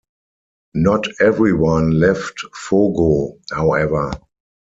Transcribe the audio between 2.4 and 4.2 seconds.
Fogo, however.